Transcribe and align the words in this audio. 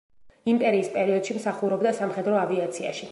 იმპერიის 0.53 0.89
პერიოდში 0.95 1.37
მსახურობდა 1.41 1.93
სამხედრო 2.01 2.41
ავიაციაში. 2.49 3.09